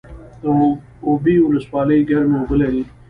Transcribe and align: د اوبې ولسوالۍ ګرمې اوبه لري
د 0.41 0.43
اوبې 1.07 1.35
ولسوالۍ 1.41 1.99
ګرمې 2.09 2.35
اوبه 2.39 2.55
لري 2.61 2.83